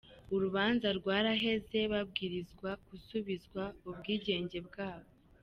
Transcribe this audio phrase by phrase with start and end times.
[0.35, 5.07] Urubanza rwaraheze, babwirizwa gusubizwa ubwigenge bwabo".